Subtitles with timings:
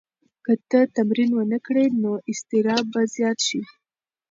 [0.45, 3.61] که ته تمرین ونه کړې نو اضطراب به زیات شي.